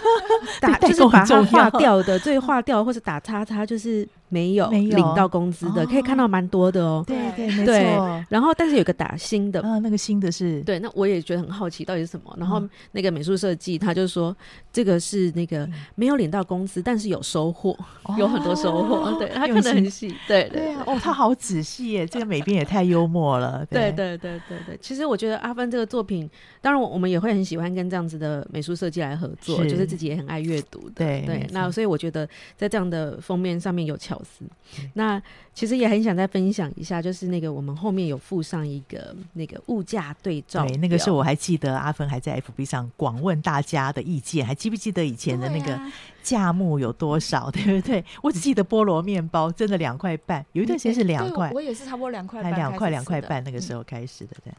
[0.60, 4.08] 打就是把它划掉的，最划掉或者打叉叉，就是。
[4.28, 7.04] 没有领到工资的，哦、可以看到蛮多的哦。
[7.08, 8.26] 对对，没错。
[8.28, 10.80] 然后，但是有个打新的啊，那个新的是对。
[10.80, 12.36] 那我也觉得很好奇，到底是什么？
[12.38, 12.62] 然后
[12.92, 14.36] 那个美术设计，他就说
[14.72, 19.12] 这个是那个没有领到工资，但是有收获，哦、有很多收获。
[19.20, 20.16] 对，他看得很细。
[20.28, 23.66] 对对哦，他好仔细耶， 这个美编也太幽默了。
[23.70, 24.78] 对对对对对。
[24.82, 26.30] 其实我觉得阿芬这个作品，
[26.62, 30.96] 当然我们也会很喜欢跟这样子的美术设计来合作，是就是自己也很爱阅读的。
[30.96, 31.48] 对对。
[31.52, 34.46] 那所以我觉得在这样的封面上面有巧思。
[34.94, 35.22] 那
[35.54, 45.80] 其实也很想再分享一下，就是那个我们后面有附上一个那个物价对照，对，那个是我还记得阿芬还在 FB 上广问大家的意见，还记不记得以前的那个
[46.24, 48.04] 价目有多少，对，不对？
[48.22, 54.58] 我只记得菠萝面包真的两块半，有一段时间是两块，我也是差不多两块半，两块两块半那个时候开始的，这样。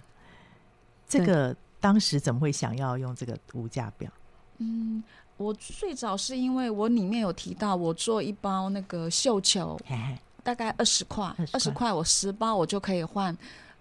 [1.09, 4.11] 这个当时怎么会想要用这个物价表？
[4.59, 5.03] 嗯。
[5.39, 9.79] 我最早是因为我里面有提到，我做一包那个绣球，
[10.43, 13.37] 大概二十块，二十块我十包我就可以换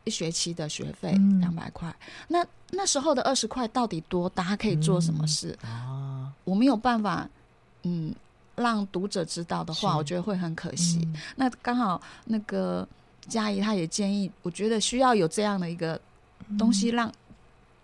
[0.05, 1.93] 一学期的学费两百块。
[2.29, 4.43] 那那时候的二十块到底多大？
[4.43, 5.57] 它可以做什么事？
[5.65, 7.29] 嗯、我没有办法，
[7.83, 8.15] 嗯，
[8.55, 11.01] 让读者知道的话，我觉得会很可惜。
[11.03, 12.87] 嗯、那刚好那个
[13.27, 15.99] 佳怡她也建议，我觉得需要有这样的一个
[16.57, 17.11] 东西让。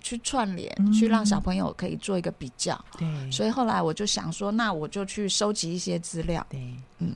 [0.03, 2.73] 去串联，嗯、去让小朋友可以做一个比较。
[2.97, 6.43] 对，所以后来我就想说，那我就去收集一些资料。
[6.49, 6.59] 对，
[6.97, 7.13] 嗯，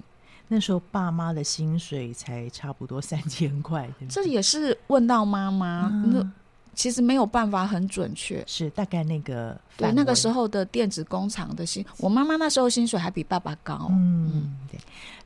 [0.48, 6.32] 那时候爸妈的薪水才差不多 三千块，这也是问到妈妈，嗯、那
[6.74, 8.44] 其实没有办法很准确。
[8.46, 13.88] 是大概那个对那个时候的电子工厂的薪，我妈妈那时候薪水还比爸爸高。
[13.92, 14.80] 嗯，对。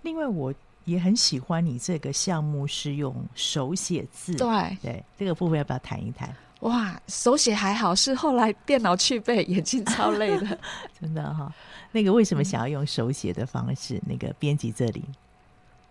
[0.04, 0.54] 另外，我
[0.86, 4.34] 也很喜欢你这个项目是用手写字。
[4.36, 6.34] 对对，这个部分要不要谈一谈？
[6.62, 10.58] 哇，手写还好，是后来电脑去背，眼睛超累的。
[11.00, 11.54] 真的哈、哦，
[11.92, 13.96] 那个为什么想要用手写的方式？
[13.96, 15.04] 嗯、那个编辑这里。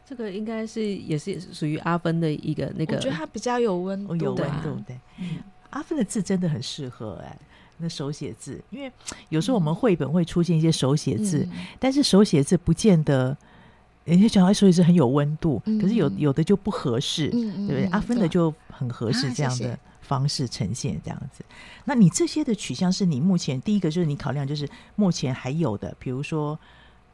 [0.07, 4.75] 这个应该是也是属于阿芬的一个那个，我觉得它比较有温度，有温度。
[4.87, 5.39] 对，嗯、
[5.69, 7.39] 阿芬的字真的很适合哎，
[7.77, 8.91] 那手写字，因为
[9.29, 13.37] 有时候我们绘本会出现一些手写字，嗯、但是手写字不见得
[14.05, 17.85] 人家小孩手写字很有温度，嗯、可是有有的就不合适，嗯、对不对？
[17.89, 19.79] 阿芬的就很合适这样的
[20.09, 21.45] 方式呈现这样子。
[21.85, 26.59] 那你这些的取向是你目前第一个就是你考量就是目前还有的，比如说。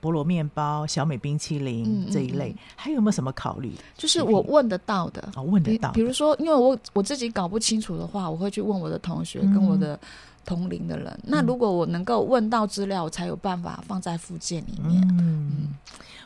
[0.05, 3.73] 菠萝面包、小美冰淇淋这一类，嗯嗯、还有没有什么考虑？
[3.97, 5.91] 就是我问得到的，哦，问得到。
[5.93, 9.99] 比如说，因为我我自己搞不清楚的话，我会去问我的同学跟我的
[10.45, 11.07] 同龄的人。
[11.07, 15.01] 嗯、那如果我能够问到资料，我才有办法放在附件里面。
[15.09, 15.75] 嗯，嗯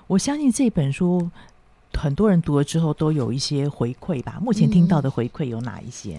[0.09, 1.31] 我相信这本书
[1.95, 4.41] 很多人读了之后都有一些回馈吧。
[4.43, 6.19] 目前听到的回馈有哪一些？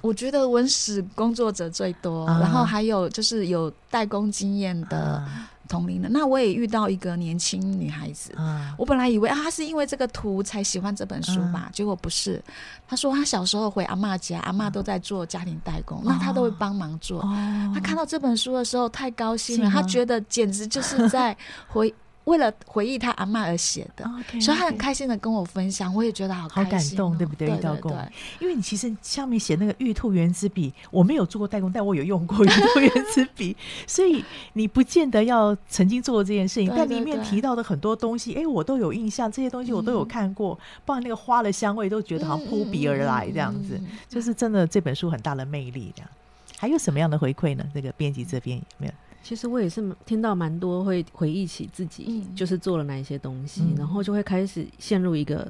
[0.00, 4.98] 嗯、我觉得文史工作者最多，啊、然后还有就是有代工经验的。
[4.98, 12.42] 啊同龄的，那我也遇到一个年轻女孩子，嗯、我本来以为啊，她是因为这个图才喜欢这本书吧，嗯、结果不是。
[12.88, 17.22] 她说她小时候回阿嬷家，阿嬷都在做家庭代工，哦、那她都会帮忙做。
[17.22, 21.36] 她、哦、看到这本书的时候太高兴了，她觉得简直就是在
[21.68, 21.94] 回。
[22.24, 24.40] 为了回忆他阿妈而写的，okay.
[24.40, 27.48] 所以他很开心的跟我分享，我也觉得好开心、哦、好感动，对不对？
[27.48, 27.90] 遇到过，
[28.38, 33.56] 因为你其实上面写那个玉兔原子笔，我没有做过代工，但我有用过玉兔原子笔，
[33.86, 45.92] 所以你不见得要曾经做过这件事情，但里面提到的很多东西，哎，我都有印象，这些东西我都有看过，嗯、包括那个花的香味，都觉得好像扑鼻而来这样子，就是真的这本书很大的魅力。
[45.96, 46.10] 这样，
[46.58, 47.64] 还有什么样的回馈呢？
[47.74, 48.92] 这个编辑这边有没有？
[49.22, 55.46] 其实我也是听到蛮多会回忆起自己就是做了哪一些东西，嗯、然后就会开始陷入一个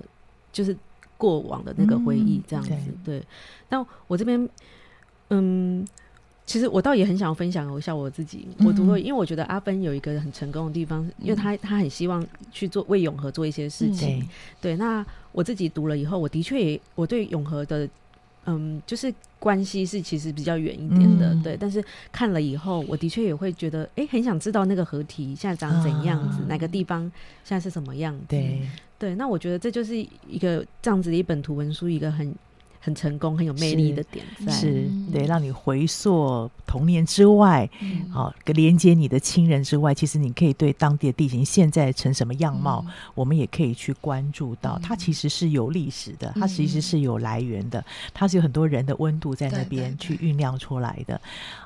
[0.52, 0.76] 就是
[1.16, 2.72] 过往的那个回忆这样子。
[2.74, 3.22] 嗯、对，
[3.68, 4.48] 但我这边
[5.28, 5.86] 嗯，
[6.44, 8.48] 其实我倒也很想分享一下我自己。
[8.58, 14.20] 嗯、我读过，因为我觉得阿芬有一个很成功的地方，嗯、因为他他很希望去做为永和做一些事情。
[14.20, 14.28] 嗯、
[14.60, 17.88] 对，那我自己读了以后，我的确也我对永和的。
[18.46, 21.56] 嗯，就是关系是其实比较远一点的，嗯、对。
[21.58, 27.02] 但是看了以后，我的确也会觉得，哎、欸，很想知道那个合体现在长怎样子，啊、哪个地方
[27.44, 28.24] 现在是什么样子。
[28.28, 28.60] 对，
[28.98, 29.14] 对。
[29.14, 32.34] 那我觉得这就是一个这样子的一本图文书，一个很。
[32.80, 37.68] 很成功、很有魅力的点在，是，是对，让你回溯童年之外，
[38.10, 51.20] 好、嗯，连接你的亲人之外，其实你可以对当地的地形现在成什么样貌，嗯、我们也可以去关注到，嗯、它其实是有历史的，它其实是有来源的，它是有很多人的温度在那边去酝酿出来的，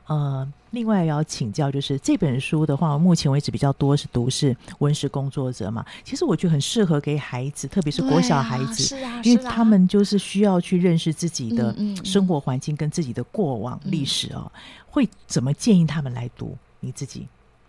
[0.06, 0.52] 呃。
[0.70, 5.86] 另外要请教，就是这本书的话，目前为止比较多是读是文史工作者嘛。
[6.02, 14.50] 其实我觉得很适合给孩子，特别是国小孩子，是啊，因为他们就是需要去认识自己的生活环境跟自己的过往历史哦。
[14.84, 16.58] 会怎么建议他们来读？
[16.80, 17.28] 你自己，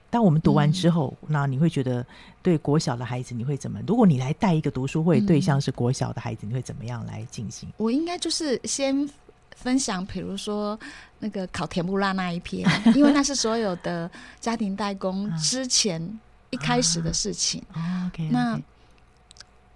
[0.09, 2.03] 当我们读完之后，那你会觉得
[2.41, 3.79] 对国小的孩子你会怎么？
[3.85, 7.69] 如果你来带一个读书会，对象是国小的孩子，你会怎么样来进行？
[7.77, 9.07] 我应该就是先。
[9.55, 10.79] 分享，比如说
[11.19, 16.19] 那个烤甜不辣那一篇， 因为那是所有的家庭代工之前
[16.51, 17.63] 一开始的事情。
[17.71, 18.31] 啊、okay, okay.
[18.31, 18.59] 那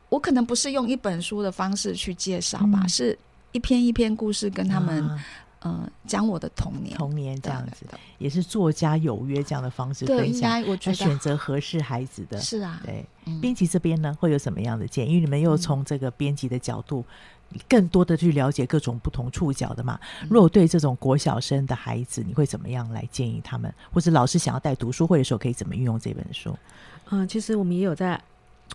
[0.10, 3.18] 我可能不是用一本书的方式去介绍吧，嗯、是
[3.52, 5.26] 一篇一篇故事跟他们、啊、
[5.60, 7.86] 呃讲我的童年，童年这样子，
[8.18, 10.62] 也是作家有约这样的方式分享。
[10.64, 13.06] 我觉得选择合适孩子的，是啊，对。
[13.42, 15.10] 编辑、嗯、这边呢，会有什么样的建议？
[15.10, 17.04] 因为你们又从这个编辑的角度。
[17.68, 20.00] 更多的去了解各种不同触角的嘛。
[20.30, 23.74] 如果对这种国小生的孩子，你会怎么样来建议他们？
[23.92, 26.56] 或者老师想要带读书会的时候，可以怎么运用这本书？
[27.10, 28.22] 嗯，其实我们也有在。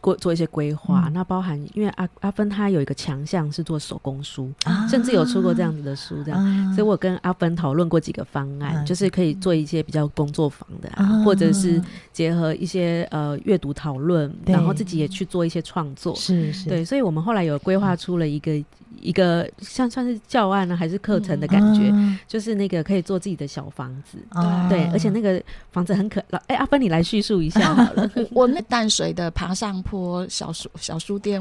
[0.01, 11.83] 过做一些规划，嗯、那包含因为阿阿芬他有一个强项是做手工书，啊、甚至有出过这样子的书，这样，啊、所以我跟阿芬讨论过几个方案，啊、就是可以做一些比较工作坊的，啊，啊或者是
[12.13, 18.63] 结合一些呃阅读讨论，然后自己也去做一些创作，是是，对，所以我们后来有规划出了一个。
[19.01, 25.43] 一个像算是教案呢，还是课程的感觉，嗯、就是那个可以做自己的小房子，嗯、对，而且那个
[25.73, 26.41] 房子很可爱。
[26.47, 28.11] 哎，阿芬，你来叙述一下好了。
[28.33, 31.41] 我那淡水的爬上坡小书小书店，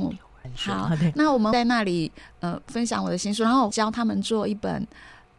[0.55, 4.85] 好，那我们在那里呃分享我的新书，然后教他们做一本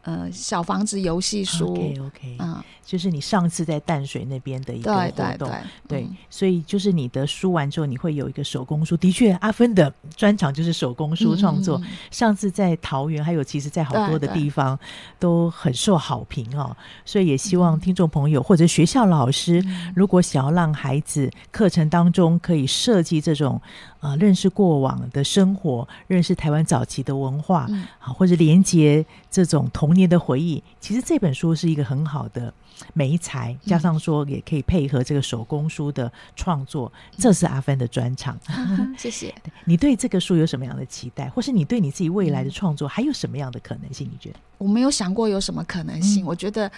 [0.05, 1.71] 呃小房子游戏书。
[1.71, 2.63] OK OK，嗯。
[2.85, 5.49] 就是你上次在淡水那边的一个活动，对对对，
[5.87, 8.95] 对嗯、所以就是你的书完之后，你会有一个手工书。
[8.95, 11.79] 的确，阿芬的专长就是手工书创作。
[11.79, 14.77] 嗯、上次在桃园，还有其实在好多的地方
[15.17, 16.77] 都很受好评哦。
[17.03, 23.59] 所以也希望听众朋友、嗯、或者学校老师，嗯、如果想要让孩子课程当中可以设计这种
[24.05, 32.53] 呃认识过往的生活，认识台湾早期的文化，嗯、或者连接这种童年的回忆，其实这本书是一个很好的。
[32.93, 38.37] 媒材加上说，也可以配合这个手工书的创作，嗯、这是阿芬的专长。
[38.99, 39.33] 谢谢。
[39.63, 44.09] 你对这个书有什么样的期待，或是你对你自己未来的创作还有什么样的可能性？
[44.11, 44.39] 你觉得？
[44.57, 46.69] 我没有想过有什么可能性，嗯、我觉得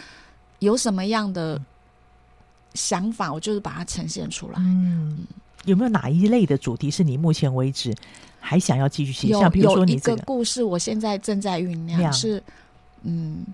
[0.59, 1.59] 有什么样的
[2.75, 4.53] 想法，我就是把它呈现出来。
[4.59, 5.25] 嗯，
[5.67, 7.93] 有没有哪一类的主题是你目前为止
[8.39, 9.31] 还想要继续写？
[9.33, 12.41] 像比如说你这个故事，我现在正在酝酿，是
[13.03, 13.45] 嗯。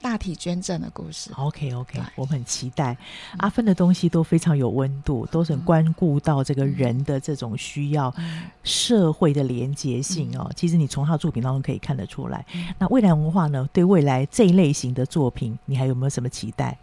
[0.00, 1.28] 大体捐赠的故事。
[1.34, 2.96] OK OK，我们很期待。
[3.38, 8.14] 阿芬的东西都非常有温度，都是很关顾到这个人的这种需要，
[8.62, 10.48] 社会的连结性哦。
[10.54, 12.46] 其实你从他的作品当中可以看得出来。
[12.78, 13.68] 那未来文化呢？
[13.72, 16.78] 对未来这一类型的作品，你还有没有什么期待？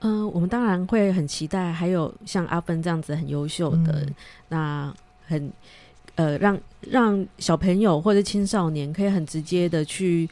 [0.00, 1.72] 嗯、呃，我们当然会很期待。
[1.72, 4.14] 还有像阿芬这样子很优秀的，嗯、
[4.48, 4.94] 那
[5.26, 5.52] 很
[6.14, 10.28] 呃，让让小朋友或者青少年可以很直接的去。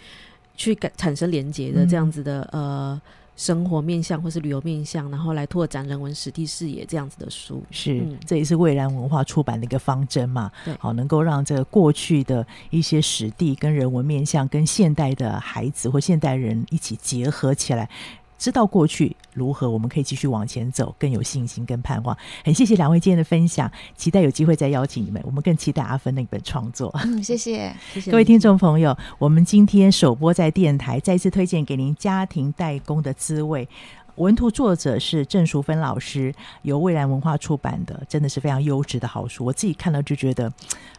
[0.58, 3.02] 去感产生连接的这样子的、嗯、呃
[3.36, 10.50] 生活面向或是旅游面向，然后来拓展人文史地视野这样子的书，是、嗯、这也是蔚蓝文化出版的一个方针嘛？
[10.64, 17.86] 对，好，能够让这个过去的一些史地跟人文面向，跟现代的孩子或现代人一起结合起来。
[18.38, 22.16] 知道过去如何，我们可以继续往前走，更有信心跟盼望。
[22.44, 25.22] 很谢谢两位今天的分享，期待有机会再邀请你们。
[25.24, 26.90] 我们更期待阿芬那本创作。
[27.04, 28.96] 嗯，谢谢，谢谢各位听众朋友。
[29.18, 33.64] 我们今天首播在电台，再次推荐给您《家庭代工的滋味》。
[34.16, 39.44] 文图作者是郑淑芬老师，由蔚蓝文化出版的，真的是非常优质的好书。
[39.44, 40.50] 我自己看了就觉得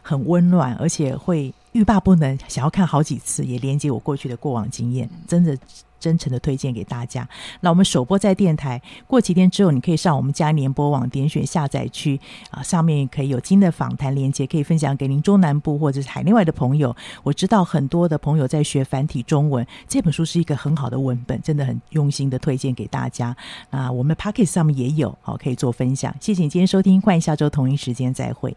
[0.02, 5.58] 很温暖，而且会欲罢不能，想要看好几次，也连接我过去的过往经验，真的。
[5.98, 7.28] 真诚的推荐给大家。
[7.60, 12.20] 那我们首播在电台，过几天之后，你可以上我们佳音联播网点选下载区
[12.50, 16.94] 啊，上面可以有新的访谈连接，可以分享给您中南部或者是海内外的朋友。
[17.22, 23.36] 我知道很多的朋友在学繁体中文，这本书是一个很好的文本，真的很用心的推荐给大家。
[23.70, 26.14] 那我们 Podcast 上面也有，好可以做分享。
[26.20, 28.56] 谢谢你今天收听，欢迎下周同一时间再会。